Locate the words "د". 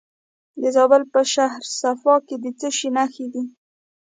0.61-0.63, 2.43-2.45